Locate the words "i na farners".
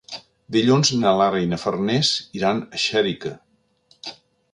1.43-2.13